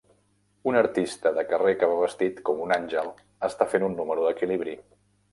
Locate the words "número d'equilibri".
3.99-4.75